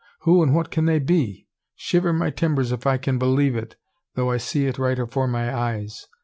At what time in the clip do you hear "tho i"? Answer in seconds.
4.15-4.37